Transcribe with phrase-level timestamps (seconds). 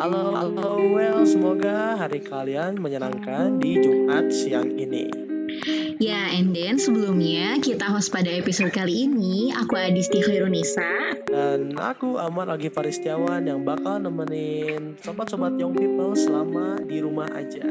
[0.00, 5.12] Halo, halo, well, semoga hari kalian menyenangkan di Jumat siang ini.
[6.00, 11.20] Ya, and then sebelumnya kita host pada episode kali ini, aku Adisti Khairunisa.
[11.28, 17.68] Dan aku Ahmad Lagi Faristiawan yang bakal nemenin sobat-sobat young people selama di rumah aja.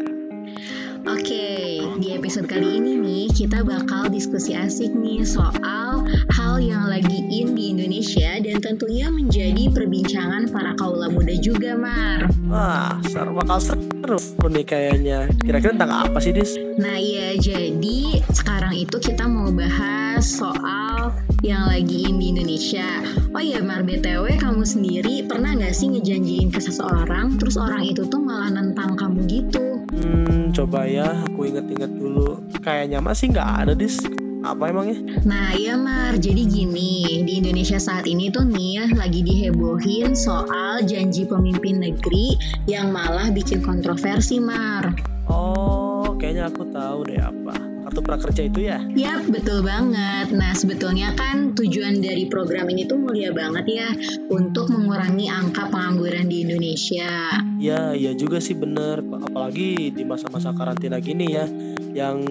[1.08, 6.04] Oke, di episode kali ini nih kita bakal diskusi asik nih soal
[6.36, 12.28] hal yang lagi in di Indonesia dan tentunya menjadi perbincangan para kaula muda juga, Mar.
[12.52, 14.20] Wah, seru bakal seru
[14.52, 15.20] nih kayaknya.
[15.40, 16.60] Kira-kira tentang apa sih, Dis?
[16.76, 22.88] Nah, ya jadi sekarang itu kita mau bahas soal yang lagi in di Indonesia.
[23.32, 28.04] Oh ya, Mar BTW kamu sendiri pernah nggak sih ngejanjiin ke seseorang terus orang itu
[28.12, 29.79] tuh malah nentang kamu gitu?
[29.90, 32.42] Hmm, coba ya, aku inget-inget dulu.
[32.62, 34.02] Kayaknya masih nggak ada, Dis.
[34.40, 35.04] Apa emangnya?
[35.28, 41.28] Nah ya Mar, jadi gini, di Indonesia saat ini tuh nih lagi dihebohin soal janji
[41.28, 44.96] pemimpin negeri yang malah bikin kontroversi Mar.
[45.28, 47.69] Oh, kayaknya aku tahu deh apa.
[47.90, 48.78] Kartu prakerja itu ya?
[48.94, 50.30] Yap, betul banget.
[50.30, 53.90] Nah, sebetulnya kan tujuan dari program ini tuh mulia banget ya
[54.30, 57.34] untuk mengurangi angka pengangguran di Indonesia.
[57.58, 59.02] Ya, iya juga sih bener.
[59.02, 61.50] Apalagi di masa-masa karantina gini ya,
[61.98, 62.22] yang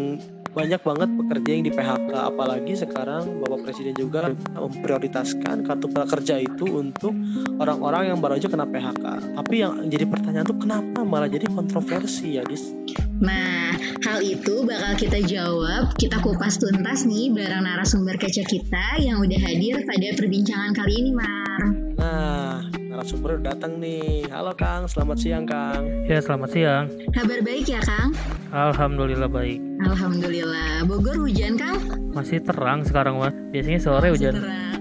[0.59, 4.27] banyak banget pekerja yang di PHK apalagi sekarang Bapak Presiden juga
[4.59, 7.15] memprioritaskan kartu prakerja itu untuk
[7.63, 12.35] orang-orang yang baru aja kena PHK tapi yang jadi pertanyaan tuh kenapa malah jadi kontroversi
[12.35, 12.75] ya Dis
[13.19, 13.75] Nah,
[14.07, 19.41] hal itu bakal kita jawab, kita kupas tuntas nih bareng narasumber kece kita yang udah
[19.43, 21.63] hadir pada perbincangan kali ini, Mar.
[21.99, 22.68] Nah,
[22.99, 24.27] narasumber udah datang nih.
[24.27, 25.87] Halo Kang, selamat siang Kang.
[26.11, 26.85] Ya, selamat siang.
[27.15, 28.11] Kabar baik ya, Kang?
[28.51, 29.63] Alhamdulillah baik.
[29.87, 30.83] Alhamdulillah.
[30.83, 31.79] Bogor hujan, Kang?
[32.11, 33.31] Masih terang sekarang, Mas.
[33.55, 34.35] Biasanya sore Masih hujan.
[34.43, 34.81] terang.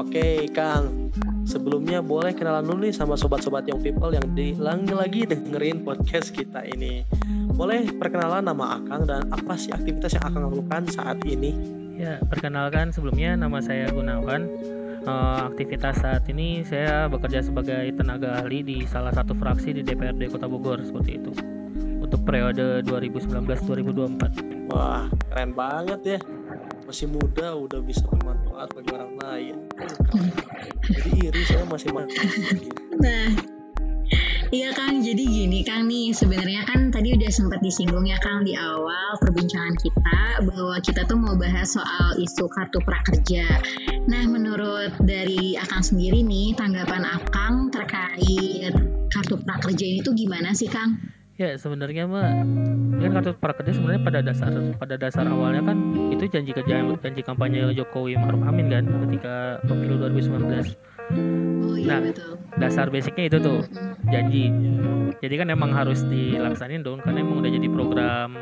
[0.00, 1.12] Oke, Kang.
[1.44, 6.32] Sebelumnya boleh kenalan dulu nih sama sobat-sobat young people yang di lagi lagi dengerin podcast
[6.32, 7.04] kita ini.
[7.52, 11.52] Boleh perkenalan nama Akang dan apa sih aktivitas yang Akang lakukan saat ini?
[11.92, 14.48] Ya, perkenalkan sebelumnya nama saya Gunawan.
[15.02, 20.30] Eh, aktivitas saat ini saya bekerja sebagai tenaga ahli di salah satu fraksi di DPRD
[20.30, 21.34] Kota Bogor seperti itu.
[21.98, 24.70] Untuk periode 2019-2024.
[24.70, 26.18] Wah, keren banget ya.
[26.86, 29.54] Masih muda udah bisa bermanfaat bagi orang lain.
[29.74, 30.30] Keren.
[30.86, 32.22] Jadi iri saya masih masih.
[33.02, 33.26] Nah,
[34.52, 38.52] Iya Kang, jadi gini Kang nih, sebenarnya kan tadi udah sempat disinggung ya Kang di
[38.52, 43.48] awal perbincangan kita bahwa kita tuh mau bahas soal isu kartu prakerja.
[44.12, 48.76] Nah, menurut dari Akang sendiri nih, tanggapan Akang terkait
[49.08, 51.00] kartu prakerja ini tuh gimana sih Kang?
[51.40, 52.44] Ya, sebenarnya mah
[53.00, 55.80] kan kartu prakerja sebenarnya pada dasar pada dasar awalnya kan
[56.12, 60.91] itu janji kerja janji kampanye Jokowi Maruf Amin kan ketika pemilu 2019.
[61.10, 62.00] Oh iya Nah.
[62.04, 62.32] betul.
[62.60, 63.64] Dasar basicnya itu tuh
[64.12, 64.52] janji.
[65.22, 68.34] Jadi kan emang harus dilaksanain dong karena emang udah jadi program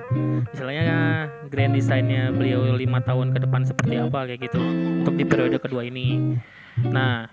[0.50, 4.60] istilahnya grand design-nya beliau lima tahun ke depan seperti apa kayak gitu
[5.04, 6.40] untuk di periode kedua ini.
[6.88, 7.28] Nah,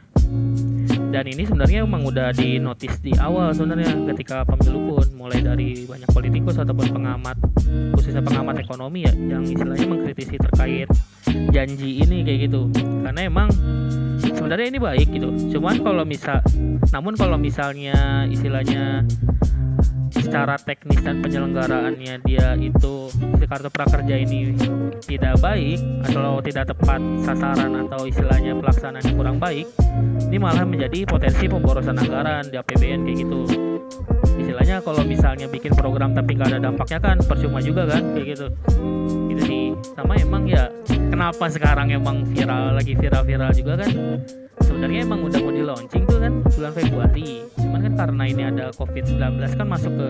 [1.07, 5.87] dan ini sebenarnya emang udah di notice di awal sebenarnya ketika pemilu pun mulai dari
[5.87, 7.37] banyak politikus ataupun pengamat
[7.95, 10.87] khususnya pengamat ekonomi ya yang istilahnya mengkritisi terkait
[11.51, 12.67] janji ini kayak gitu.
[12.75, 13.49] Karena emang
[14.21, 15.29] sebenarnya ini baik gitu.
[15.57, 16.39] Cuman kalau misal
[16.91, 19.03] namun kalau misalnya istilahnya
[20.17, 24.55] secara teknis dan penyelenggaraannya dia itu si kartu prakerja ini
[25.05, 25.77] tidak baik
[26.09, 29.69] atau tidak tepat sasaran atau istilahnya pelaksanaannya kurang baik
[30.27, 33.39] ini malah menjadi potensi pemborosan anggaran di APBN kayak gitu.
[34.37, 38.47] Istilahnya kalau misalnya bikin program tapi nggak ada dampaknya kan percuma juga kan kayak gitu.
[39.29, 39.63] Gitu sih.
[39.93, 43.91] Sama emang ya kenapa sekarang emang viral lagi viral-viral juga kan?
[44.63, 47.29] Sebenarnya emang udah mau di launching tuh kan bulan Februari.
[47.59, 50.09] Cuman kan karena ini ada COVID-19 kan masuk ke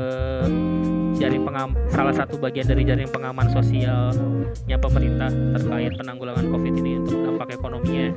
[1.18, 7.18] jaring pengam salah satu bagian dari jaring pengaman sosialnya pemerintah terkait penanggulangan COVID ini untuk
[7.26, 8.14] dampak ekonominya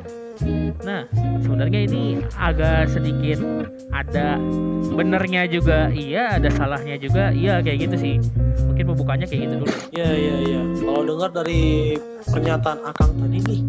[0.80, 1.04] nah
[1.44, 3.38] sebenarnya ini agak sedikit
[3.92, 4.40] ada
[4.94, 5.88] benernya juga.
[5.92, 7.30] Iya ada salahnya juga.
[7.34, 8.14] Iya kayak gitu sih.
[8.70, 9.74] Mungkin pembukanya kayak gitu dulu.
[9.92, 10.60] Iya iya iya.
[10.80, 11.96] Kalau dengar dari
[12.28, 13.60] pernyataan Akang tadi nih,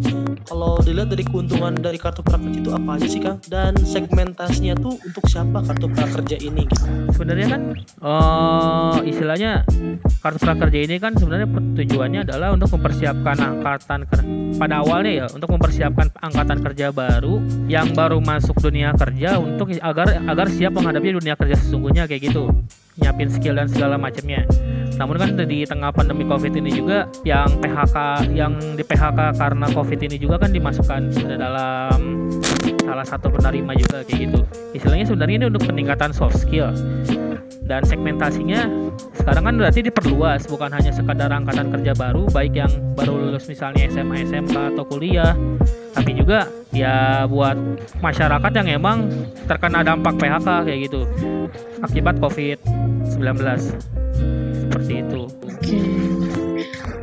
[0.46, 3.38] kalau dilihat dari keuntungan dari kartu prakerja itu apa aja sih Kang?
[3.48, 6.86] Dan segmentasinya tuh untuk siapa kartu prakerja ini gitu?
[7.16, 9.52] sebenarnya kan eh istilahnya
[10.26, 14.28] kartu prakerja ini kan sebenarnya tujuannya adalah untuk mempersiapkan angkatan ker-
[14.58, 20.22] pada awalnya ya untuk mempersiapkan angkatan kerja baru yang baru masuk dunia kerja untuk agar
[20.26, 22.50] agar siap menghadapi dunia kerja sesungguhnya kayak gitu
[23.00, 24.44] nyiapin skill dan segala macamnya.
[25.00, 30.00] Namun kan di tengah pandemi covid ini juga yang PHK yang di PHK karena covid
[30.04, 32.30] ini juga kan dimasukkan ke dalam
[32.86, 34.40] salah satu penerima juga kayak gitu.
[34.76, 36.70] Istilahnya sebenarnya ini untuk peningkatan soft skill
[37.72, 38.68] dan segmentasinya
[39.16, 43.88] sekarang kan berarti diperluas bukan hanya sekadar angkatan kerja baru baik yang baru lulus misalnya
[43.88, 45.32] SMA SMK atau kuliah
[45.96, 47.56] tapi juga ya buat
[48.04, 49.08] masyarakat yang emang
[49.48, 51.08] terkena dampak PHK kayak gitu
[51.80, 53.40] akibat COVID-19
[54.68, 55.22] seperti itu.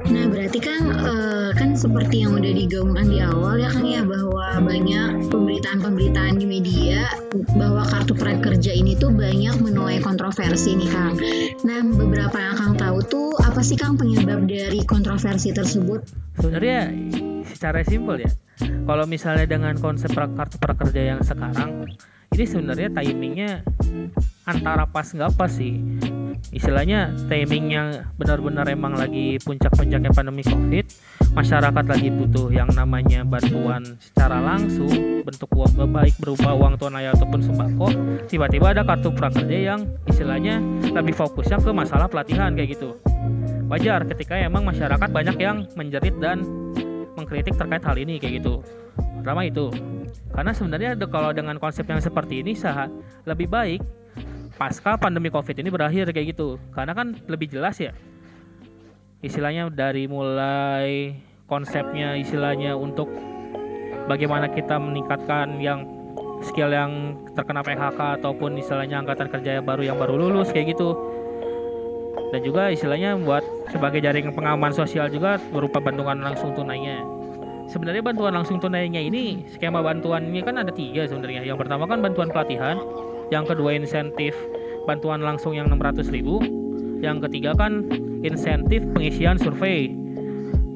[0.09, 4.61] Nah berarti kan eh, kan seperti yang udah digaungkan di awal ya kan ya bahwa
[4.65, 7.09] banyak pemberitaan-pemberitaan di media
[7.55, 11.17] bahwa kartu prakerja ini tuh banyak menuai kontroversi nih Kang.
[11.69, 16.05] Nah beberapa yang Kang tahu tuh apa sih Kang penyebab dari kontroversi tersebut?
[16.41, 16.91] Sebenarnya
[17.47, 18.31] secara simpel ya.
[18.59, 21.87] Kalau misalnya dengan konsep kartu prakerja yang sekarang,
[22.35, 23.51] ini sebenarnya timingnya
[24.49, 25.79] antara pas nggak pas sih.
[26.49, 30.87] Istilahnya timingnya benar-benar emang lagi puncak-puncaknya pandemi COVID,
[31.37, 37.41] masyarakat lagi butuh yang namanya bantuan secara langsung, bentuk uang baik berupa uang tunai ataupun
[37.45, 37.89] sembako.
[38.33, 40.59] Tiba-tiba ada kartu prakerja yang istilahnya
[40.89, 42.97] lebih fokusnya ke masalah pelatihan kayak gitu.
[43.69, 46.41] Wajar ketika emang masyarakat banyak yang menjerit dan
[47.13, 48.65] mengkritik terkait hal ini kayak gitu.
[49.21, 49.69] Pertama itu.
[50.33, 52.89] Karena sebenarnya kalau dengan konsep yang seperti ini sah
[53.29, 53.85] lebih baik
[54.59, 56.59] pasca pandemi Covid ini berakhir kayak gitu.
[56.75, 57.95] Karena kan lebih jelas ya.
[59.23, 61.15] Istilahnya dari mulai
[61.49, 63.09] konsepnya istilahnya untuk
[64.11, 65.87] bagaimana kita meningkatkan yang
[66.45, 70.95] skill yang terkena PHK ataupun istilahnya angkatan kerja yang baru yang baru lulus kayak gitu
[72.29, 73.41] dan juga istilahnya buat
[73.73, 77.01] sebagai jaring pengaman sosial juga berupa bantuan langsung tunainya.
[77.69, 81.45] Sebenarnya bantuan langsung tunainya ini skema bantuannya kan ada tiga sebenarnya.
[81.45, 82.77] Yang pertama kan bantuan pelatihan,
[83.29, 84.33] yang kedua insentif
[84.89, 86.41] bantuan langsung yang 600.000 ribu,
[87.05, 87.85] yang ketiga kan
[88.25, 89.93] insentif pengisian survei.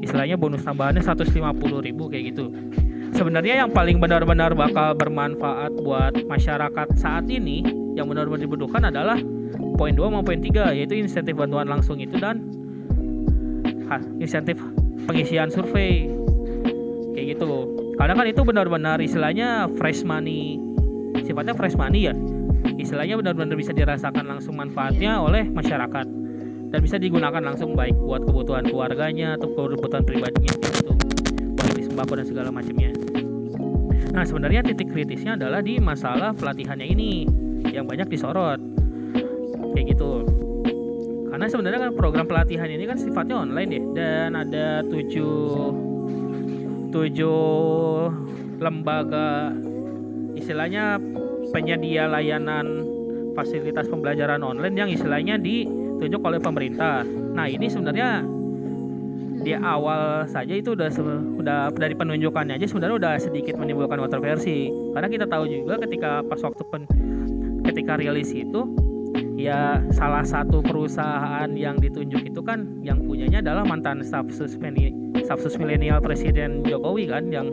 [0.04, 2.52] Istilahnya bonus tambahannya 150.000 ribu kayak gitu.
[3.16, 7.64] Sebenarnya yang paling benar-benar bakal bermanfaat buat masyarakat saat ini
[7.96, 9.16] yang benar-benar dibutuhkan adalah
[9.76, 12.40] poin 2 maupun poin 3 yaitu insentif bantuan langsung itu dan
[13.88, 14.60] ha, insentif
[15.08, 16.10] pengisian survei.
[17.16, 17.68] Kayak gitu.
[17.96, 20.58] Karena kan itu benar-benar istilahnya fresh money.
[21.22, 22.16] Sifatnya fresh money ya
[22.82, 26.06] istilahnya benar-benar bisa dirasakan langsung manfaatnya oleh masyarakat.
[26.72, 30.92] Dan bisa digunakan langsung baik buat kebutuhan keluarganya atau kebutuhan pribadinya gitu.
[31.62, 32.90] Beli sembako dan segala macamnya.
[34.12, 37.28] Nah sebenarnya titik kritisnya adalah di masalah pelatihannya ini
[37.70, 38.60] yang banyak disorot.
[39.72, 40.24] Kayak gitu.
[41.32, 45.72] Karena sebenarnya kan program pelatihan ini kan sifatnya online ya dan ada tujuh
[46.92, 47.52] tujuh
[48.60, 49.56] lembaga
[50.36, 51.00] istilahnya
[51.52, 52.88] penyedia layanan
[53.36, 57.04] fasilitas pembelajaran online yang istilahnya ditunjuk oleh pemerintah.
[57.06, 58.24] Nah ini sebenarnya
[59.42, 60.88] di awal saja itu udah
[61.42, 66.38] udah dari penunjukannya aja sebenarnya udah sedikit menimbulkan kontroversi karena kita tahu juga ketika pas
[66.46, 66.86] waktu pen,
[67.66, 68.70] ketika rilis itu
[69.34, 74.94] ya salah satu perusahaan yang ditunjuk itu kan yang punyanya adalah mantan staf sus meni-
[75.26, 77.50] staf sus milenial Presiden Jokowi kan yang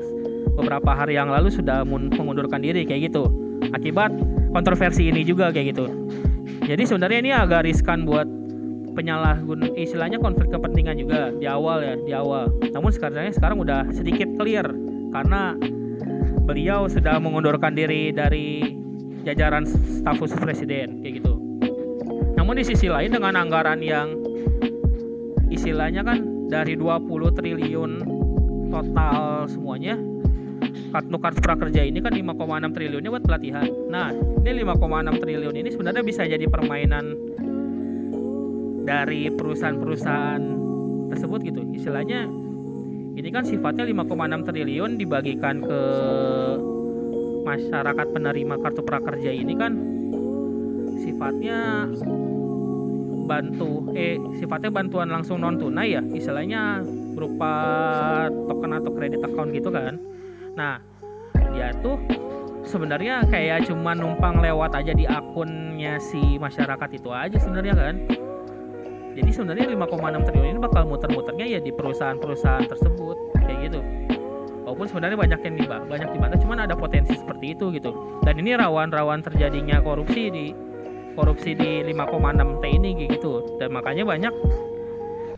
[0.54, 4.12] beberapa hari yang lalu sudah mengundurkan diri kayak gitu akibat
[4.54, 5.86] kontroversi ini juga kayak gitu.
[6.66, 8.26] Jadi sebenarnya ini agak riskan buat
[8.94, 12.52] penyalahgun istilahnya konflik kepentingan juga di awal ya di awal.
[12.74, 14.66] Namun sekarang sekarang udah sedikit clear
[15.14, 15.56] karena
[16.44, 18.76] beliau sudah mengundurkan diri dari
[19.24, 21.38] jajaran staf khusus presiden kayak gitu.
[22.36, 24.18] Namun di sisi lain dengan anggaran yang
[25.54, 27.92] istilahnya kan dari 20 triliun
[28.74, 29.98] total semuanya
[30.90, 33.70] kartu kartu prakerja ini kan 5,6 triliunnya buat pelatihan.
[33.90, 37.06] Nah, ini 5,6 triliun ini sebenarnya bisa jadi permainan
[38.84, 40.44] dari perusahaan-perusahaan
[41.14, 41.62] tersebut gitu.
[41.78, 42.26] Istilahnya
[43.14, 45.82] ini kan sifatnya 5,6 triliun dibagikan ke
[47.46, 49.74] masyarakat penerima kartu prakerja ini kan
[51.00, 51.90] sifatnya
[53.30, 56.82] bantu eh sifatnya bantuan langsung non tunai ya istilahnya
[57.14, 57.54] berupa
[58.50, 60.02] token atau kredit account gitu kan
[60.58, 60.82] nah
[61.52, 61.98] dia tuh
[62.70, 67.96] sebenarnya kayak cuma numpang lewat aja di akunnya si masyarakat itu aja sebenarnya kan.
[69.18, 73.82] Jadi sebenarnya 5,6 triliun ini bakal muter-muternya ya di perusahaan-perusahaan tersebut kayak gitu.
[74.64, 78.22] Walaupun sebenarnya banyak yang dibah banyak dibantah cuman ada potensi seperti itu gitu.
[78.22, 80.46] Dan ini rawan-rawan terjadinya korupsi di
[81.18, 83.58] korupsi di 5,6 T ini gitu.
[83.58, 84.34] Dan makanya banyak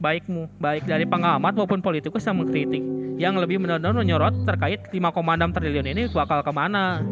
[0.03, 5.88] baikmu baik dari pengamat maupun politikus yang mengkritik yang lebih benar-benar menyorot terkait 5,6 triliun
[5.91, 7.03] ini bakal ke mana?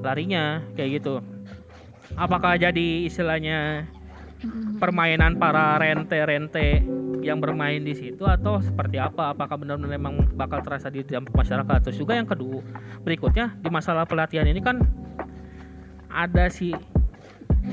[0.00, 1.20] Larinya kayak gitu.
[2.16, 3.86] Apakah jadi istilahnya
[4.80, 6.80] permainan para rente-rente
[7.20, 9.36] yang bermain di situ atau seperti apa?
[9.36, 11.78] Apakah benar-benar memang bakal terasa di dampak masyarakat?
[11.84, 12.64] Terus juga yang kedua
[13.04, 14.80] berikutnya di masalah pelatihan ini kan
[16.10, 16.74] ada si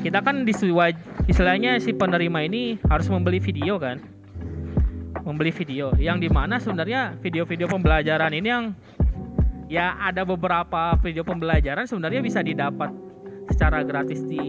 [0.03, 0.93] kita kan disuai
[1.25, 3.97] istilahnya si penerima ini harus membeli video kan
[5.27, 5.91] membeli video.
[5.99, 8.71] Yang di mana sebenarnya video-video pembelajaran ini yang
[9.67, 12.87] ya ada beberapa video pembelajaran sebenarnya bisa didapat
[13.51, 14.47] secara gratis di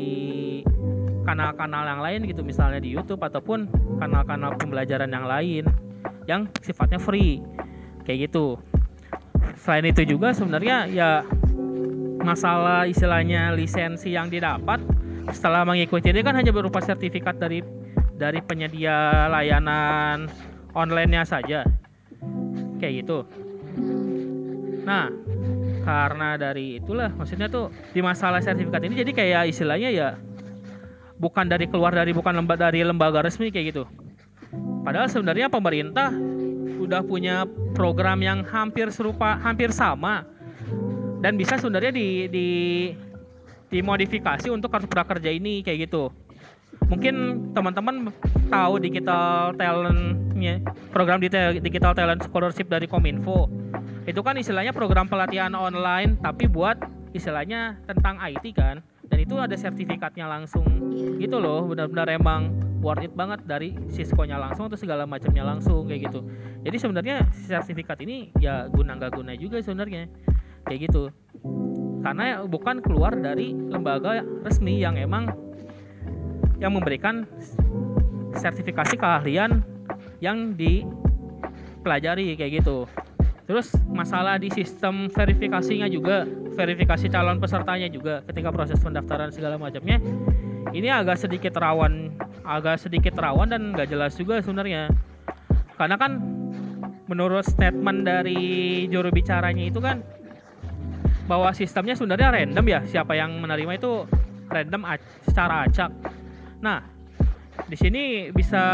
[1.27, 2.47] kanal-kanal yang lain gitu.
[2.47, 3.67] Misalnya di YouTube ataupun
[3.99, 5.67] kanal-kanal pembelajaran yang lain
[6.31, 7.43] yang sifatnya free.
[8.07, 8.57] Kayak gitu.
[9.59, 11.27] Selain itu juga sebenarnya ya
[12.23, 14.79] masalah istilahnya lisensi yang didapat
[15.35, 17.61] setelah mengikuti ini kan hanya berupa sertifikat dari
[18.17, 20.27] dari penyedia layanan
[20.75, 21.65] online-nya saja
[22.81, 23.25] kayak gitu
[24.85, 25.13] nah
[25.85, 30.09] karena dari itulah maksudnya tuh di masalah sertifikat ini jadi kayak istilahnya ya
[31.19, 33.85] bukan dari keluar dari bukan lembaga dari lembaga resmi kayak gitu.
[34.87, 36.15] Padahal sebenarnya pemerintah
[36.79, 37.45] udah punya
[37.75, 40.25] program yang hampir serupa, hampir sama
[41.21, 42.49] dan bisa sebenarnya di, di
[43.69, 46.09] dimodifikasi untuk kartu prakerja ini kayak gitu.
[46.87, 47.15] Mungkin
[47.53, 48.15] teman-teman
[48.47, 50.63] tahu digital talentnya
[50.95, 53.51] program digital talent scholarship dari Kominfo.
[54.07, 56.79] Itu kan istilahnya program pelatihan online tapi buat
[57.11, 58.81] istilahnya tentang IT kan.
[59.09, 60.65] Dan itu ada sertifikatnya langsung.
[61.19, 66.09] Gitu loh benar-benar emang worth it banget dari Cisco-nya langsung atau segala macamnya langsung kayak
[66.09, 66.25] gitu.
[66.63, 70.07] Jadi sebenarnya sertifikat ini ya guna nggak guna juga sebenarnya.
[70.65, 71.03] Kayak gitu.
[72.05, 75.29] Karena bukan keluar dari lembaga resmi yang emang
[76.59, 77.27] yang memberikan
[78.35, 79.63] sertifikasi keahlian
[80.19, 82.87] yang dipelajari kayak gitu
[83.49, 89.97] Terus masalah di sistem verifikasinya juga, verifikasi calon pesertanya juga ketika proses pendaftaran segala macamnya.
[90.69, 92.13] Ini agak sedikit rawan,
[92.45, 94.93] agak sedikit rawan dan nggak jelas juga sebenarnya.
[95.81, 96.21] Karena kan
[97.09, 100.05] menurut statement dari juru bicaranya itu kan
[101.25, 104.05] bahwa sistemnya sebenarnya random ya, siapa yang menerima itu
[104.53, 104.85] random
[105.25, 105.89] secara acak.
[106.59, 106.83] Nah,
[107.67, 108.65] di sini bisa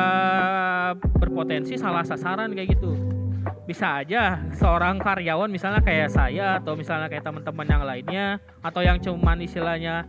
[1.18, 2.92] berpotensi salah sasaran kayak gitu.
[3.64, 8.26] Bisa aja seorang karyawan misalnya kayak saya atau misalnya kayak teman-teman yang lainnya
[8.60, 10.04] atau yang cuman istilahnya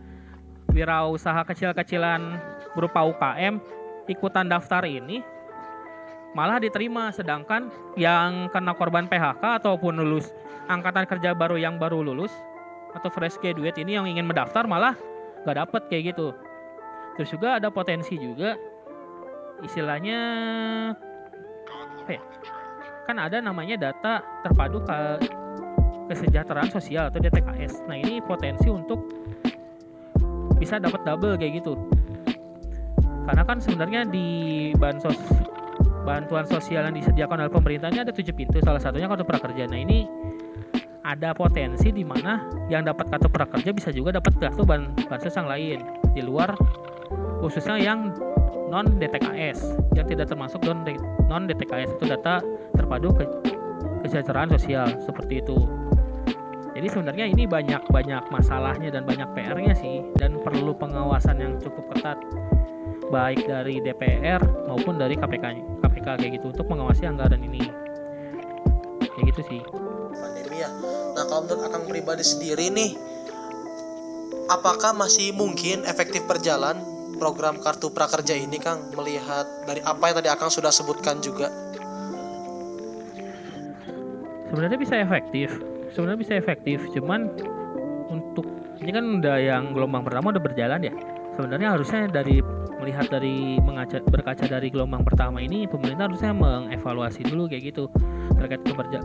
[0.72, 2.36] wirausaha kecil-kecilan
[2.76, 3.56] berupa UKM
[4.12, 5.24] ikutan daftar ini
[6.36, 7.08] malah diterima.
[7.12, 10.36] Sedangkan yang kena korban PHK ataupun lulus
[10.68, 12.32] angkatan kerja baru yang baru lulus
[12.92, 14.96] atau fresh graduate ini yang ingin mendaftar malah
[15.44, 16.32] gak dapet kayak gitu
[17.16, 18.54] terus juga ada potensi juga
[19.64, 20.18] istilahnya
[22.04, 22.22] apa ya
[23.08, 24.98] kan ada namanya data terpadu ke
[26.10, 27.86] kesejahteraan sosial atau DTKS.
[27.90, 29.10] Nah ini potensi untuk
[30.56, 31.74] bisa dapat double kayak gitu.
[33.26, 35.18] Karena kan sebenarnya di bansos
[36.06, 38.62] bantuan sosial yang disediakan oleh pemerintahnya ada tujuh pintu.
[38.62, 39.66] Salah satunya kartu prakerja.
[39.66, 40.06] Nah ini
[41.06, 45.46] ada potensi di mana yang dapat kartu prakerja bisa juga dapat kartu ban bansos yang
[45.46, 45.78] lain
[46.14, 46.54] di luar
[47.40, 48.14] khususnya yang
[48.66, 52.42] non DTKS yang tidak termasuk non DTKS itu data
[52.74, 53.24] terpadu ke
[54.06, 55.58] kesejahteraan sosial seperti itu.
[56.76, 61.88] Jadi sebenarnya ini banyak banyak masalahnya dan banyak PR-nya sih dan perlu pengawasan yang cukup
[61.96, 62.20] ketat
[63.08, 65.44] baik dari DPR maupun dari KPK
[65.80, 67.64] KPK kayak gitu untuk mengawasi anggaran ini.
[69.00, 69.60] Kayak gitu sih.
[70.12, 70.68] Pandemi ya.
[71.16, 72.92] Nah, kalau menurut Akang pribadi sendiri nih
[74.52, 76.76] apakah masih mungkin efektif berjalan
[77.16, 81.48] program kartu prakerja ini Kang melihat dari apa yang tadi Akang sudah sebutkan juga?
[84.50, 85.48] sebenarnya bisa efektif
[85.92, 87.28] sebenarnya bisa efektif cuman
[88.08, 88.46] untuk
[88.80, 90.94] ini kan udah yang gelombang pertama udah berjalan ya
[91.34, 92.40] sebenarnya harusnya dari
[92.76, 97.88] melihat dari mengaca, berkaca dari gelombang pertama ini pemerintah harusnya mengevaluasi dulu kayak gitu
[98.36, 99.00] terkait keberja,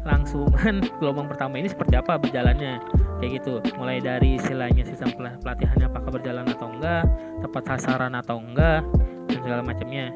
[0.00, 2.80] keberlangsungan gelombang pertama ini seperti apa berjalannya?
[3.20, 3.54] Kayak gitu.
[3.76, 7.04] Mulai dari istilahnya sistem pelatihannya apakah berjalan atau enggak
[7.44, 8.80] tepat sasaran atau enggak
[9.28, 10.08] dan segala macamnya.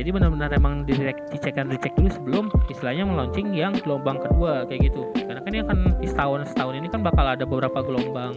[0.00, 5.04] Jadi benar-benar emang dicek dan dicek dulu sebelum istilahnya meluncing yang gelombang kedua kayak gitu.
[5.12, 8.32] Karena kan ini kan di setahun setahun ini kan bakal ada beberapa gelombang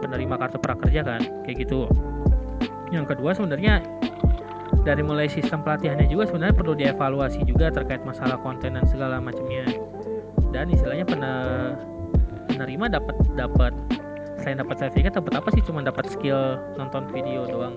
[0.00, 1.84] penerima kartu prakerja kan kayak gitu.
[2.88, 3.84] Yang kedua sebenarnya
[4.80, 9.68] dari mulai sistem pelatihannya juga sebenarnya perlu dievaluasi juga terkait masalah konten dan segala macamnya.
[10.50, 13.72] Dan istilahnya penerima dapat dapat
[14.40, 15.62] selain dapat sertifikat dapat apa sih?
[15.62, 17.76] Cuma dapat skill nonton video doang.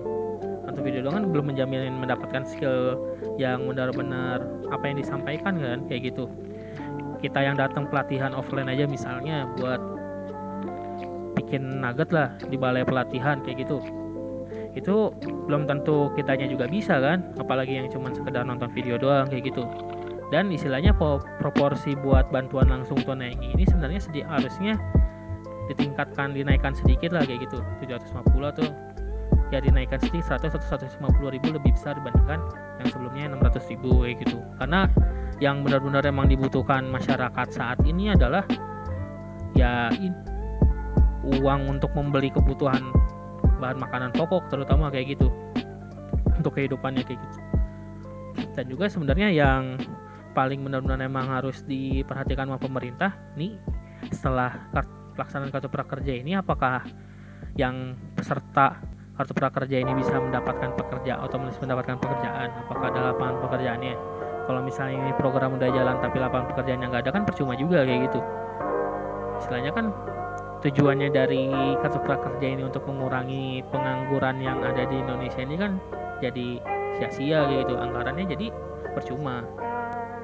[0.64, 2.98] Satu video doang kan belum menjamin mendapatkan skill
[3.36, 4.42] yang benar-benar
[4.72, 6.26] apa yang disampaikan kan kayak gitu.
[7.20, 9.80] Kita yang datang pelatihan offline aja misalnya buat
[11.36, 14.03] bikin nugget lah di balai pelatihan kayak gitu
[14.74, 15.14] itu
[15.46, 17.34] belum tentu kitanya juga bisa kan?
[17.38, 19.66] Apalagi yang cuma sekedar nonton video doang kayak gitu.
[20.34, 20.90] Dan istilahnya
[21.38, 24.74] proporsi buat bantuan langsung tunai ini sebenarnya sedih harusnya
[25.70, 27.62] ditingkatkan dinaikkan sedikit lah kayak gitu.
[27.86, 28.70] 750 tuh.
[29.52, 32.42] Ya dinaikkan sedikit 100 atau 150 ribu lebih besar dibandingkan
[32.82, 34.42] yang sebelumnya 600 ribu kayak gitu.
[34.58, 34.90] Karena
[35.38, 38.42] yang benar-benar emang dibutuhkan masyarakat saat ini adalah
[39.54, 39.94] ya
[41.22, 42.82] uang untuk membeli kebutuhan
[43.58, 45.28] bahan makanan pokok terutama kayak gitu.
[46.34, 47.38] Untuk kehidupannya kayak gitu.
[48.54, 49.78] Dan juga sebenarnya yang
[50.34, 53.54] paling benar-benar emang harus diperhatikan sama pemerintah nih
[54.10, 54.66] setelah
[55.14, 56.82] pelaksanaan kartu prakerja ini apakah
[57.54, 58.82] yang peserta
[59.14, 62.50] kartu prakerja ini bisa mendapatkan pekerja otomatis mendapatkan pekerjaan?
[62.66, 63.94] Apakah ada lapangan pekerjaannya?
[64.44, 67.86] Kalau misalnya ini program udah jalan tapi lapangan pekerjaan yang nggak ada kan percuma juga
[67.86, 68.20] kayak gitu.
[69.38, 69.94] Istilahnya kan
[70.64, 71.52] tujuannya dari
[71.84, 75.76] kartu prakerja ini untuk mengurangi pengangguran yang ada di Indonesia ini kan
[76.24, 76.56] jadi
[76.96, 78.48] sia-sia gitu anggarannya jadi
[78.96, 79.44] percuma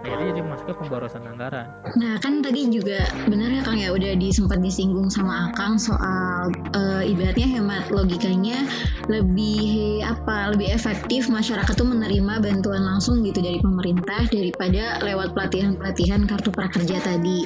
[0.00, 1.66] akhirnya jadi masuk ke pemborosan anggaran.
[2.00, 7.02] Nah kan tadi juga benar ya Kang ya udah disempat disinggung sama Akang soal uh,
[7.04, 8.64] ibaratnya hemat logikanya
[9.12, 16.24] lebih apa lebih efektif masyarakat tuh menerima bantuan langsung gitu dari pemerintah daripada lewat pelatihan-pelatihan
[16.24, 17.44] kartu prakerja tadi.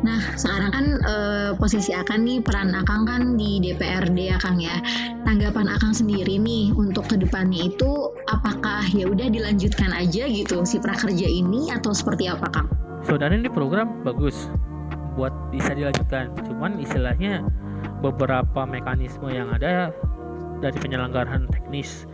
[0.00, 4.80] Nah sekarang kan uh, posisi Akang nih peran Akang kan di DPRD ya Kang ya.
[5.22, 10.82] Tanggapan Akang sendiri nih untuk ke depannya itu apakah ya udah dilanjutkan aja gitu si
[10.82, 12.70] prakerja ini atau seperti apa Kang?
[13.02, 14.46] Sebenarnya ini program bagus
[15.18, 16.30] buat bisa dilanjutkan.
[16.46, 17.42] Cuman istilahnya
[17.98, 19.90] beberapa mekanisme yang ada
[20.62, 22.06] dari penyelenggaraan teknis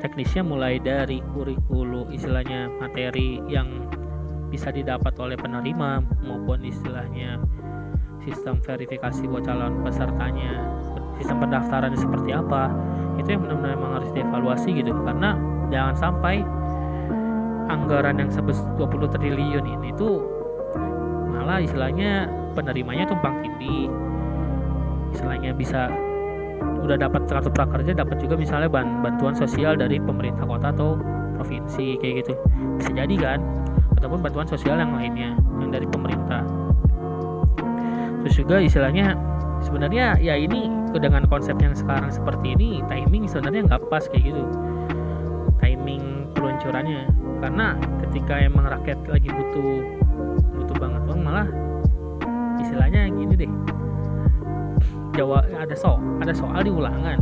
[0.00, 3.86] teknisnya mulai dari kurikulum istilahnya materi yang
[4.50, 7.38] bisa didapat oleh penerima maupun istilahnya
[8.26, 10.58] sistem verifikasi buat calon pesertanya
[11.22, 12.74] sistem pendaftaran seperti apa
[13.22, 15.38] itu yang benar-benar memang harus dievaluasi gitu karena
[15.70, 16.42] jangan sampai
[17.70, 20.22] anggaran yang sebesar 20 triliun ini tuh
[21.30, 23.90] malah istilahnya penerimanya tumpang tindih.
[25.12, 25.92] Istilahnya bisa
[26.82, 30.98] udah dapat kartu prakerja dapat juga misalnya bantuan sosial dari pemerintah kota atau
[31.38, 32.32] provinsi kayak gitu.
[32.78, 33.40] Bisa jadi kan?
[33.98, 36.42] Ataupun bantuan sosial yang lainnya yang dari pemerintah.
[38.22, 39.18] Terus juga istilahnya
[39.62, 44.44] sebenarnya ya ini dengan konsep yang sekarang seperti ini timing sebenarnya nggak pas kayak gitu.
[45.58, 47.06] Timing peluncurannya
[47.42, 47.74] karena
[48.06, 49.82] ketika emang rakyat lagi butuh
[50.54, 51.48] butuh banget uang malah
[52.62, 53.52] istilahnya gini deh.
[55.18, 57.18] Jawab ada so ada soal di ulangan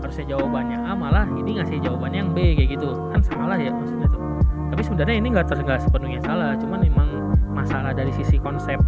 [0.00, 2.94] harusnya jawabannya A malah ini ngasih jawabannya yang B kayak gitu.
[3.10, 4.22] Kan salah ya maksudnya tuh.
[4.70, 6.54] Tapi sebenarnya ini nggak nggak sepenuhnya salah.
[6.54, 7.08] Cuman memang
[7.50, 8.78] masalah dari sisi konsep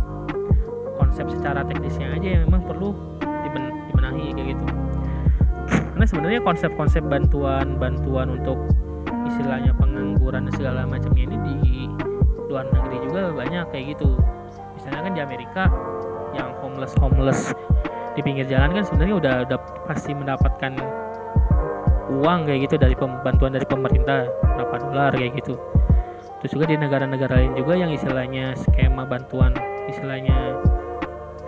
[0.96, 2.94] konsep secara teknisnya aja yang memang perlu
[3.42, 4.64] diben, dibenahi kayak gitu.
[5.66, 8.61] Karena sebenarnya konsep-konsep bantuan bantuan untuk
[9.29, 11.57] istilahnya pengangguran segala macamnya ini di
[12.47, 14.19] luar negeri juga banyak kayak gitu.
[14.79, 15.62] Misalnya kan di Amerika
[16.37, 17.41] yang homeless homeless
[18.17, 20.73] di pinggir jalan kan sebenarnya udah udah pasti mendapatkan
[22.23, 25.59] uang kayak gitu dari bantuan dari pemerintah berapa dolar kayak gitu.
[26.41, 29.53] Terus juga di negara-negara lain juga yang istilahnya skema bantuan
[29.91, 30.61] istilahnya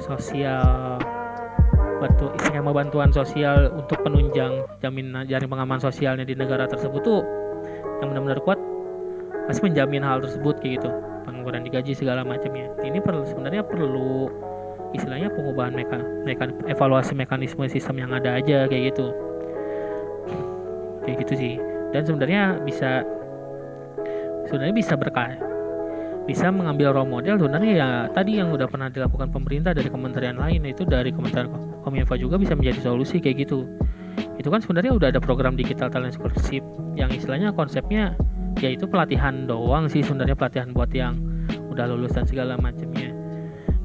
[0.03, 0.99] sosial
[1.99, 7.21] bantu skema bantuan sosial untuk penunjang jaminan jaring pengaman sosialnya di negara tersebut tuh
[7.99, 8.59] yang benar-benar kuat
[9.49, 10.91] pasti menjamin hal tersebut kayak gitu.
[11.25, 12.71] Pengangguran digaji segala macamnya.
[12.85, 14.29] Ini perlu sebenarnya perlu
[14.97, 19.13] istilahnya pengubahan meka, meka evaluasi mekanisme sistem yang ada aja kayak gitu.
[21.05, 21.55] Kayak gitu sih.
[21.93, 23.05] Dan sebenarnya bisa
[24.49, 25.37] sebenarnya bisa berkah
[26.29, 27.41] bisa mengambil role model.
[27.41, 31.49] Sebenarnya ya tadi yang udah pernah dilakukan pemerintah dari kementerian lain itu dari kementerian
[31.81, 33.65] kominfo juga bisa menjadi solusi kayak gitu
[34.39, 36.63] itu kan sebenarnya udah ada program digital talent scholarship
[36.95, 38.15] yang istilahnya konsepnya
[38.63, 41.19] yaitu pelatihan doang sih sebenarnya pelatihan buat yang
[41.71, 43.11] udah lulus dan segala macamnya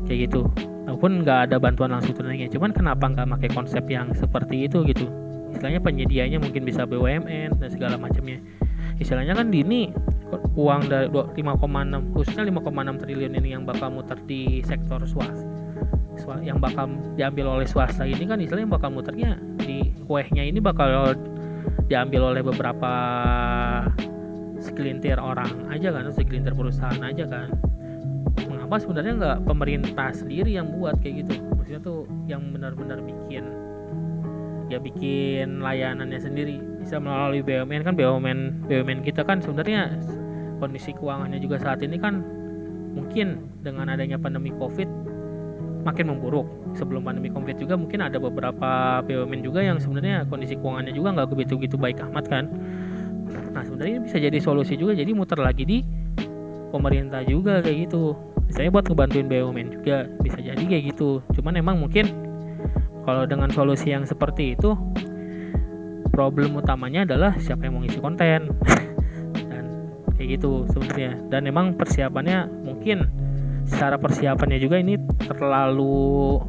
[0.06, 0.46] kayak gitu.
[0.84, 5.10] Walaupun nggak ada bantuan langsung tunainya cuman kenapa nggak pakai konsep yang seperti itu gitu?
[5.54, 8.42] Istilahnya penyedianya mungkin bisa BUMN dan segala macamnya
[9.02, 9.90] istilahnya kan di ini
[10.58, 15.53] uang dari 5,6 khususnya 5,6 triliun ini yang bakal muter di sektor swasta
[16.46, 21.18] yang bakal diambil oleh swasta ini kan istilahnya bakal muternya di kuehnya ini bakal
[21.88, 22.92] diambil oleh beberapa
[24.64, 27.52] segelintir orang aja kan segelintir perusahaan aja kan.
[28.48, 31.44] Mengapa sebenarnya nggak pemerintah sendiri yang buat kayak gitu?
[31.60, 33.44] Maksudnya tuh yang benar-benar bikin
[34.72, 36.58] ya bikin layanannya sendiri.
[36.80, 38.40] Bisa melalui BUMN kan BUMN
[38.72, 39.92] BUMN kita kan sebenarnya
[40.64, 42.24] kondisi keuangannya juga saat ini kan
[42.96, 45.03] mungkin dengan adanya pandemi COVID
[45.84, 46.48] makin memburuk.
[46.80, 51.30] Sebelum pandemi covid juga mungkin ada beberapa BUMN juga yang sebenarnya kondisi keuangannya juga nggak
[51.30, 52.46] begitu gitu baik amat kan.
[53.54, 55.80] Nah sebenarnya bisa jadi solusi juga jadi muter lagi di
[56.74, 58.16] pemerintah juga kayak gitu.
[58.50, 61.22] Saya buat ngebantuin BUMN juga bisa jadi kayak gitu.
[61.38, 62.10] Cuman emang mungkin
[63.04, 64.74] kalau dengan solusi yang seperti itu
[66.14, 68.54] problem utamanya adalah siapa yang mau ngisi konten.
[69.50, 69.66] Dan
[70.16, 71.20] kayak gitu sebenarnya.
[71.30, 73.23] Dan emang persiapannya mungkin
[73.68, 76.40] secara persiapannya juga ini terlalu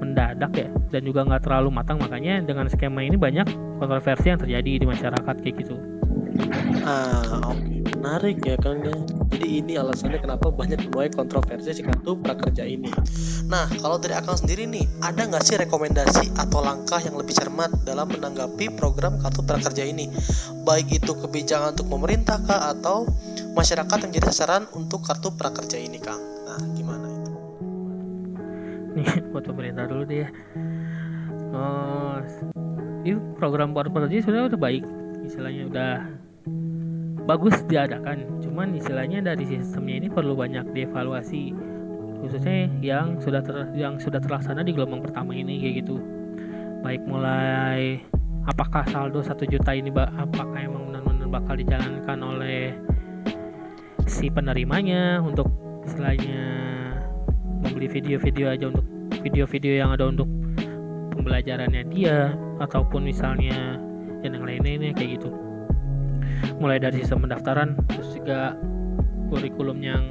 [0.00, 3.48] mendadak ya dan juga nggak terlalu matang makanya dengan skema ini banyak
[3.80, 5.76] kontroversi yang terjadi di masyarakat kayak gitu.
[6.84, 7.58] Ah, oke.
[7.58, 7.80] Okay.
[7.98, 9.23] Menarik ya Kang ya.
[9.34, 12.86] Jadi ini alasannya kenapa banyak menuai kontroversi si kartu prakerja ini.
[13.50, 17.82] Nah, kalau dari Akang sendiri nih, ada nggak sih rekomendasi atau langkah yang lebih cermat
[17.82, 20.06] dalam menanggapi program kartu prakerja ini?
[20.62, 23.10] Baik itu kebijakan untuk pemerintah kah atau
[23.58, 26.22] masyarakat yang jadi sasaran untuk kartu prakerja ini, Kang?
[26.46, 27.32] Nah, gimana itu?
[28.94, 30.28] Nih, buat pemerintah dulu deh ya.
[31.50, 32.22] Oh,
[33.02, 34.84] ini program kartu prakerja sebenarnya udah baik,
[35.26, 36.22] istilahnya udah
[37.24, 38.40] bagus diadakan.
[38.44, 41.56] Cuman istilahnya dari sistemnya ini perlu banyak dievaluasi,
[42.20, 45.96] khususnya yang sudah ter, yang sudah terlaksana di gelombang pertama ini kayak gitu.
[46.84, 48.00] Baik mulai
[48.44, 52.76] apakah saldo satu juta ini apakah emang benar-benar bakal dijalankan oleh
[54.04, 55.48] si penerimanya untuk
[55.88, 56.44] istilahnya
[57.64, 58.84] membeli video-video aja untuk
[59.24, 60.28] video-video yang ada untuk
[61.16, 63.80] pembelajarannya dia ataupun misalnya
[64.20, 65.43] yang lain-lainnya kayak gitu
[66.60, 68.58] mulai dari sistem pendaftaran terus juga
[69.32, 70.04] kurikulum yang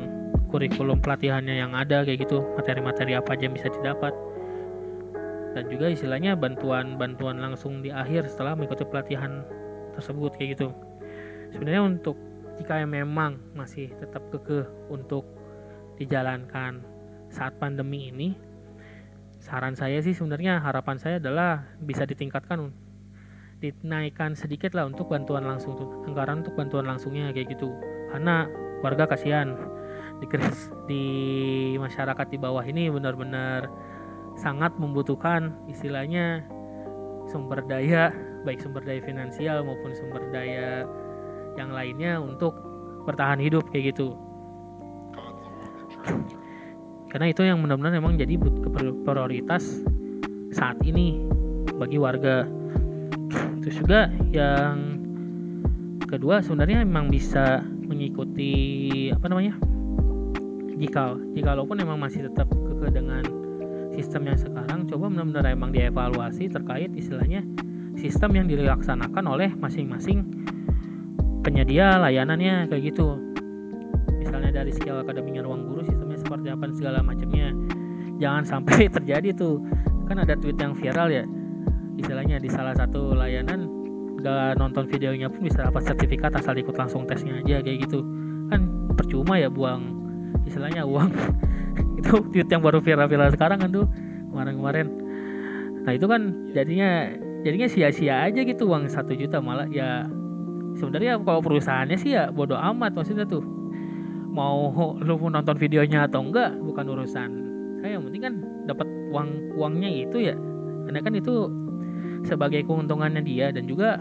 [0.53, 2.45] kurikulum pelatihannya yang ada kayak gitu.
[2.53, 4.13] Materi-materi apa aja yang bisa didapat.
[5.53, 9.45] Dan juga istilahnya bantuan-bantuan langsung di akhir setelah mengikuti pelatihan
[9.97, 10.73] tersebut kayak gitu.
[11.53, 12.17] Sebenarnya untuk
[12.57, 15.25] jika memang masih tetap kekeh untuk
[15.97, 16.81] dijalankan
[17.33, 18.37] saat pandemi ini
[19.41, 22.71] saran saya sih sebenarnya harapan saya adalah bisa ditingkatkan
[23.63, 27.71] dinaikkan sedikit lah untuk bantuan langsung tuh anggaran untuk bantuan langsungnya kayak gitu.
[28.11, 28.51] Karena
[28.83, 29.55] warga kasihan.
[30.19, 30.27] Di
[30.87, 31.03] di
[31.79, 33.67] masyarakat di bawah ini benar-benar
[34.39, 36.47] sangat membutuhkan istilahnya
[37.27, 38.11] sumber daya
[38.43, 40.87] baik sumber daya finansial maupun sumber daya
[41.59, 42.55] yang lainnya untuk
[43.03, 44.15] bertahan hidup kayak gitu.
[47.11, 48.39] Karena itu yang benar-benar memang jadi
[49.05, 49.83] prioritas
[50.49, 51.21] saat ini
[51.77, 52.47] bagi warga
[53.63, 54.99] terus juga yang
[56.03, 58.51] kedua sebenarnya memang bisa mengikuti
[59.09, 59.55] apa namanya
[60.75, 63.23] jika jika walaupun memang masih tetap keke dengan
[63.95, 67.39] sistem yang sekarang coba benar-benar emang dievaluasi terkait istilahnya
[67.95, 70.27] sistem yang dilaksanakan oleh masing-masing
[71.45, 73.19] penyedia layanannya kayak gitu.
[74.17, 77.51] Misalnya dari skill akademinya ruang guru sistemnya seperti apa segala macamnya.
[78.17, 79.61] Jangan sampai terjadi tuh.
[80.09, 81.23] Kan ada tweet yang viral ya
[81.97, 83.69] istilahnya di salah satu layanan
[84.23, 88.01] gak nonton videonya pun bisa dapat sertifikat asal ikut langsung tesnya aja kayak gitu.
[88.47, 89.83] Kan percuma ya buang
[90.47, 91.11] istilahnya uang.
[91.99, 93.85] Itu tweet yang baru viral-viral sekarang kan tuh
[94.31, 94.87] kemarin-kemarin.
[95.83, 97.11] Nah itu kan jadinya
[97.43, 99.67] jadinya sia-sia aja gitu uang satu juta malah.
[99.67, 100.07] Ya
[100.79, 103.43] sebenarnya kalau perusahaannya sih ya bodoh amat maksudnya tuh.
[104.33, 104.73] Mau
[105.05, 107.29] lu mau nonton videonya atau enggak bukan urusan
[107.83, 107.99] saya.
[107.99, 108.33] Yang penting kan
[108.67, 109.29] dapat uang
[109.59, 110.35] uangnya itu ya.
[110.87, 111.51] Karena kan itu
[112.23, 113.99] sebagai keuntungannya dia dan juga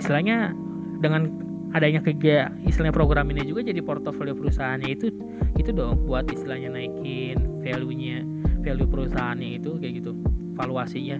[0.00, 0.52] istilahnya
[1.00, 1.28] dengan
[1.74, 5.10] adanya kerja istilahnya program ini juga jadi portofolio perusahaannya itu
[5.58, 8.22] itu dong buat istilahnya naikin value-nya
[8.64, 10.16] value perusahaannya itu kayak gitu
[10.54, 11.18] valuasinya.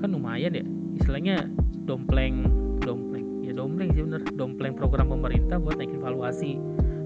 [0.00, 0.64] Kan lumayan ya
[0.96, 1.46] istilahnya
[1.84, 2.48] dompleng
[2.80, 6.56] dompleng ya dompleng sih bener dompleng program pemerintah buat naikin valuasi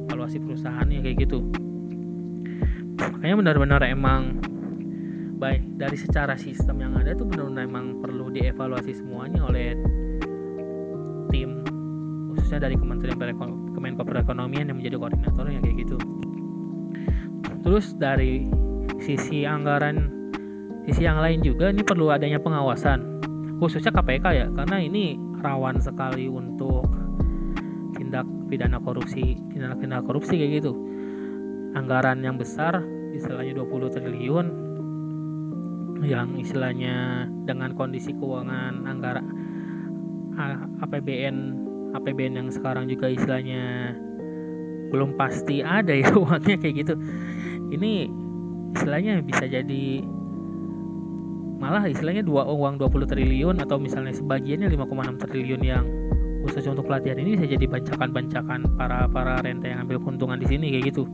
[0.08, 1.42] valuasi perusahaannya kayak gitu.
[2.96, 4.38] Makanya benar-benar emang
[5.34, 9.74] baik dari secara sistem yang ada tuh benar-benar emang perlu dievaluasi semuanya oleh
[11.34, 11.60] tim
[12.32, 13.18] khususnya dari Kementerian
[13.74, 15.96] Kemenko Perekonomian yang menjadi koordinatornya kayak gitu.
[17.64, 18.46] Terus dari
[19.02, 20.12] sisi anggaran
[20.88, 23.20] sisi yang lain juga ini perlu adanya pengawasan
[23.58, 26.84] khususnya KPK ya karena ini rawan sekali untuk
[27.96, 30.72] tindak pidana korupsi tindak pidana korupsi kayak gitu.
[31.74, 32.78] Anggaran yang besar
[33.12, 34.63] istilahnya 20 triliun
[36.04, 39.26] yang istilahnya dengan kondisi keuangan anggaran
[40.84, 41.36] APBN
[41.94, 43.94] APBN yang sekarang juga istilahnya
[44.90, 46.94] belum pasti ada ya uangnya kayak gitu.
[47.74, 48.10] Ini
[48.74, 50.02] istilahnya bisa jadi
[51.58, 55.86] malah istilahnya dua uang 20 triliun atau misalnya sebagiannya 5,6 triliun yang
[56.44, 60.76] khususnya untuk pelatihan ini bisa jadi bancakan-bancakan para para rente yang ambil keuntungan di sini
[60.76, 61.08] kayak gitu.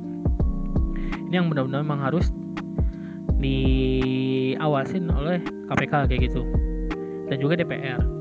[1.31, 2.35] Ini yang benar-benar memang harus
[3.41, 6.45] diawasin oleh KPK kayak gitu.
[7.27, 8.21] Dan juga DPR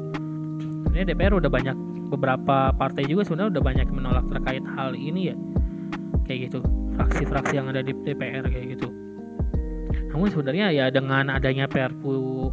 [1.00, 1.78] ini DPR udah banyak
[2.10, 5.36] beberapa partai juga sebenarnya udah banyak menolak terkait hal ini ya.
[6.28, 6.60] Kayak gitu.
[7.00, 8.92] Fraksi-fraksi yang ada di DPR kayak gitu.
[10.12, 12.52] Namun sebenarnya ya dengan adanya Perpu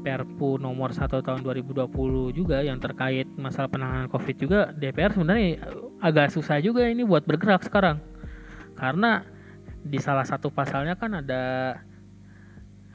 [0.00, 1.90] Perpu nomor 1 tahun 2020
[2.30, 5.60] juga yang terkait masalah penanganan Covid juga DPR sebenarnya
[5.98, 7.98] agak susah juga ini buat bergerak sekarang.
[8.78, 9.26] Karena
[9.86, 11.78] di salah satu pasalnya kan ada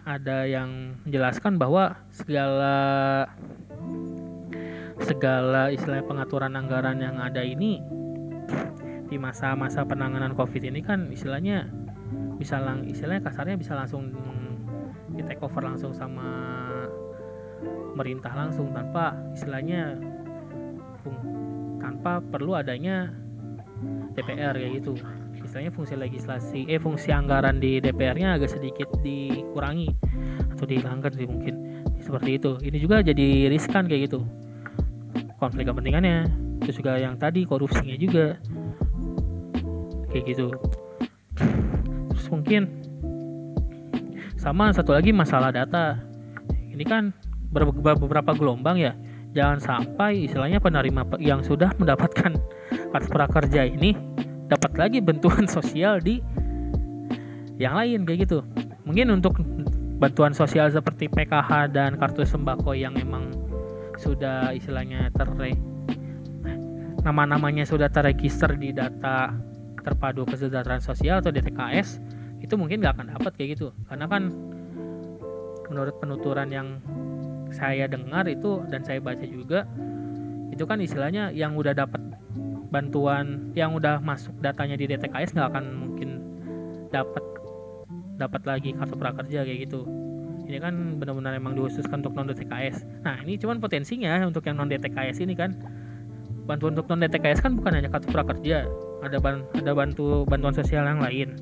[0.03, 3.25] ada yang menjelaskan bahwa segala
[5.01, 7.81] segala istilah pengaturan anggaran yang ada ini
[9.07, 11.67] di masa-masa penanganan covid ini kan istilahnya
[12.39, 14.09] bisa lang istilahnya kasarnya bisa langsung
[15.11, 16.27] di take over langsung sama
[17.93, 19.99] pemerintah langsung tanpa istilahnya
[21.77, 23.11] tanpa perlu adanya
[24.15, 24.95] DPR kayak gitu
[25.51, 29.91] istilahnya fungsi legislasi eh fungsi anggaran di DPR-nya agak sedikit dikurangi
[30.55, 31.83] atau dihilangkan sih mungkin.
[31.99, 32.55] Seperti itu.
[32.63, 34.23] Ini juga jadi riskan kayak gitu.
[35.43, 36.23] Konflik kepentingannya.
[36.63, 38.39] Terus juga yang tadi korupsinya juga.
[40.15, 40.47] Kayak gitu.
[42.15, 42.71] Terus mungkin
[44.39, 45.99] sama satu lagi masalah data.
[46.47, 47.11] Ini kan
[47.51, 48.95] beberapa gelombang ya.
[49.35, 52.39] Jangan sampai istilahnya penerima yang sudah mendapatkan
[52.95, 54.10] kartu prakerja ini
[54.51, 56.19] dapat lagi bantuan sosial di
[57.55, 58.43] yang lain kayak gitu.
[58.83, 59.39] Mungkin untuk
[60.01, 63.31] bantuan sosial seperti PKH dan kartu sembako yang emang
[63.95, 65.29] sudah istilahnya ter
[67.01, 69.33] nama-namanya sudah terregister di data
[69.81, 71.97] terpadu kesejahteraan sosial atau DTKS
[72.41, 73.73] itu mungkin nggak akan dapat kayak gitu.
[73.89, 74.29] Karena kan
[75.69, 76.67] menurut penuturan yang
[77.53, 79.65] saya dengar itu dan saya baca juga
[80.51, 82.01] itu kan istilahnya yang udah dapat
[82.71, 86.09] bantuan yang udah masuk datanya di DTKS nggak akan mungkin
[86.89, 87.23] dapat
[88.15, 89.83] dapat lagi kartu prakerja kayak gitu.
[90.47, 94.71] Ini kan benar-benar emang dikhususkan untuk non DTKS nah ini cuman potensinya untuk yang non
[94.71, 95.51] DTKS ini kan.
[96.47, 98.65] Bantuan untuk non DTKS kan bukan hanya kartu prakerja
[99.01, 101.35] ada ban ada bantu bantuan sosial yang lain.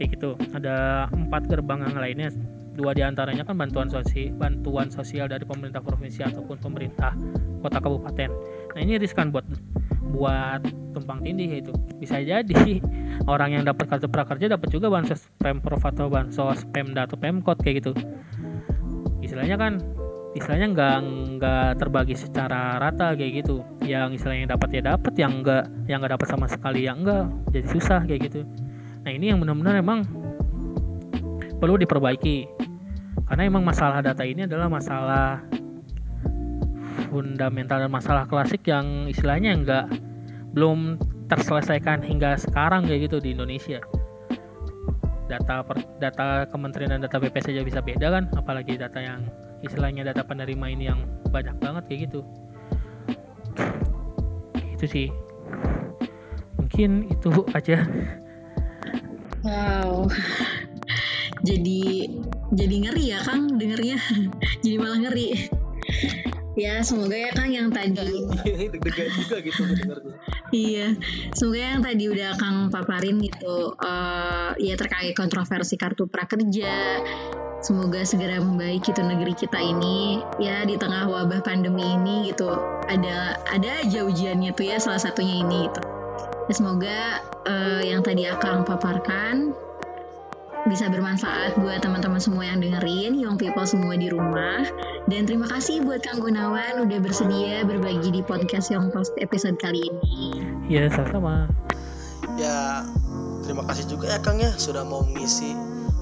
[0.00, 0.30] Kayak gitu.
[0.56, 2.30] Ada empat gerbang yang lainnya.
[2.74, 7.14] Dua di antaranya kan bantuan sosial bantuan sosial dari pemerintah provinsi ataupun pemerintah
[7.62, 8.30] kota kabupaten.
[8.74, 9.46] Nah ini riskan buat
[10.14, 10.62] buat
[10.94, 12.78] tumpang tindih itu bisa jadi
[13.26, 17.82] orang yang dapat kartu prakerja dapat juga bansos pemprov atau bansos pemda atau pemkot kayak
[17.82, 17.92] gitu.
[19.18, 19.82] Istilahnya kan
[20.34, 20.96] istilahnya nggak
[21.38, 23.66] nggak terbagi secara rata kayak gitu.
[23.82, 27.66] Yang istilahnya dapat ya dapat yang enggak yang nggak dapat sama sekali yang enggak jadi
[27.74, 28.40] susah kayak gitu.
[29.02, 30.06] Nah ini yang benar-benar emang
[31.58, 32.46] perlu diperbaiki.
[33.24, 35.40] Karena emang masalah data ini adalah masalah
[37.14, 39.86] fundamental dan masalah klasik yang istilahnya nggak
[40.50, 40.98] belum
[41.30, 43.78] terselesaikan hingga sekarang kayak gitu di Indonesia.
[45.30, 49.30] Data per, data kementerian dan data BPS saja bisa beda kan apalagi data yang
[49.62, 52.20] istilahnya data penerima ini yang banyak banget kayak gitu.
[54.74, 55.08] Itu sih.
[56.58, 57.86] Mungkin itu aja.
[59.46, 60.10] Wow.
[61.48, 62.08] Jadi
[62.56, 64.00] jadi ngeri ya Kang dengernya.
[64.64, 65.28] Jadi malah ngeri
[66.54, 68.26] ya semoga ya Kang yang tadi.
[68.72, 70.14] Deg-degan juga gitu dengarnya
[70.54, 70.94] iya
[71.34, 73.74] semoga yang tadi udah Kang paparin gitu.
[73.82, 77.02] Uh, ya terkait kontroversi kartu prakerja.
[77.64, 80.20] Semoga segera membaik gitu negeri kita ini.
[80.36, 82.52] Ya di tengah wabah pandemi ini gitu.
[82.86, 85.80] Ada ada aja ujiannya tuh ya salah satunya ini gitu.
[86.44, 86.98] Ya, semoga
[87.48, 89.56] uh, yang tadi Akang paparkan
[90.64, 94.64] bisa bermanfaat buat teman-teman semua yang dengerin, young people semua di rumah.
[95.04, 99.84] Dan terima kasih buat Kang Gunawan udah bersedia berbagi di podcast Young Post episode kali
[99.84, 100.40] ini.
[100.72, 101.52] Ya, sama-sama.
[102.40, 102.88] Ya,
[103.44, 105.52] terima kasih juga ya Kang ya sudah mau mengisi.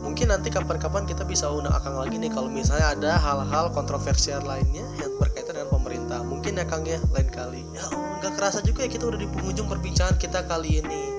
[0.03, 4.87] Mungkin nanti kapan-kapan kita bisa undang Akang lagi nih kalau misalnya ada hal-hal kontroversial lainnya
[5.03, 6.23] yang berkaitan dengan pemerintah.
[6.23, 7.67] Mungkin ya Kang ya lain kali.
[7.75, 7.87] Ya,
[8.23, 11.12] nggak kerasa juga ya kita udah di penghujung perbincangan kita kali ini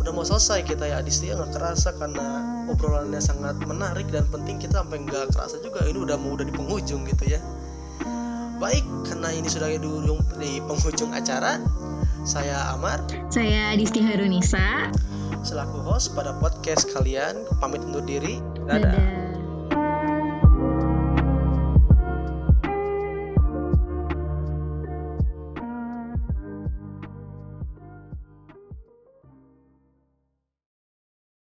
[0.00, 1.04] udah mau selesai kita ya.
[1.04, 4.56] Adis ya nggak kerasa karena obrolannya sangat menarik dan penting.
[4.56, 7.40] Kita sampai nggak kerasa juga ini udah mau udah di penghujung gitu ya.
[8.60, 9.80] Baik karena ini sudah di,
[10.40, 11.60] di penghujung acara
[12.24, 13.00] saya Amar.
[13.32, 14.92] Saya Adisti Harunisa.
[15.40, 18.40] Selaku host pada podcast kalian pamit undur diri.
[18.68, 19.29] Dadah, dadah.